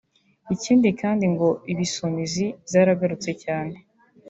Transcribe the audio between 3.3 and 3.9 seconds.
cyane